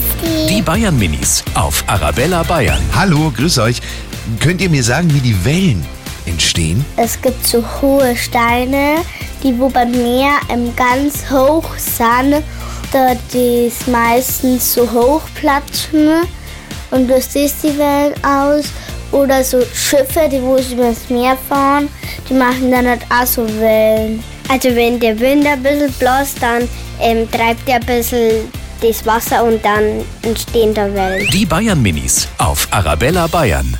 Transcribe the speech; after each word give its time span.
Tschüssi. 0.00 0.46
Die 0.48 0.62
Bayern 0.62 0.98
Minis 0.98 1.44
auf 1.54 1.84
Arabella 1.86 2.42
Bayern. 2.42 2.80
Hallo, 2.94 3.32
grüß 3.36 3.58
euch. 3.58 3.80
Könnt 4.38 4.60
ihr 4.60 4.70
mir 4.70 4.82
sagen, 4.82 5.12
wie 5.12 5.20
die 5.20 5.44
Wellen 5.44 5.84
entstehen? 6.26 6.84
Es 6.96 7.20
gibt 7.20 7.46
so 7.46 7.64
hohe 7.80 8.16
Steine, 8.16 8.96
die 9.42 9.58
wo 9.58 9.68
beim 9.68 9.90
Meer 9.90 10.32
ganz 10.76 11.30
hoch 11.30 11.76
sind. 11.76 12.42
Da 12.92 13.14
die 13.32 13.66
ist 13.66 13.86
meistens 13.88 14.74
so 14.74 14.90
hoch 14.90 15.22
platschen 15.34 16.26
und 16.90 17.08
du 17.08 17.20
siehst 17.20 17.62
die 17.62 17.78
Wellen 17.78 18.14
aus. 18.24 18.66
Oder 19.12 19.42
so 19.42 19.60
Schiffe, 19.74 20.28
die 20.30 20.40
wo 20.40 20.56
sie 20.58 20.74
übers 20.74 21.08
Meer 21.08 21.36
fahren, 21.48 21.88
die 22.28 22.34
machen 22.34 22.70
dann 22.70 22.86
halt 22.86 23.02
auch 23.10 23.26
so 23.26 23.44
Wellen. 23.58 24.22
Also 24.48 24.68
wenn 24.74 25.00
der 25.00 25.18
Wind 25.18 25.46
ein 25.46 25.62
bisschen 25.62 25.92
bläst, 25.94 26.40
dann 26.40 26.68
ähm, 27.00 27.28
treibt 27.30 27.68
er 27.68 27.76
ein 27.76 27.86
bisschen 27.86 28.52
das 28.80 29.04
Wasser 29.06 29.44
und 29.44 29.64
dann 29.64 30.04
entstehen 30.22 30.74
da 30.74 30.92
Wellen. 30.92 31.26
Die 31.32 31.46
Bayern 31.46 31.80
Minis 31.80 32.28
auf 32.38 32.66
Arabella 32.70 33.26
Bayern. 33.26 33.78